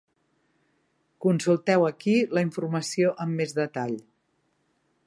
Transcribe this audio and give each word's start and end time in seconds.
Consulteu 1.25 1.85
aquí 1.91 2.17
la 2.39 2.45
informació 2.47 3.13
amb 3.27 3.43
més 3.43 3.55
detall. 3.61 3.97